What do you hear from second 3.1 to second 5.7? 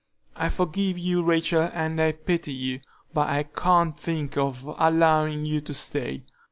but I can't think of allowing you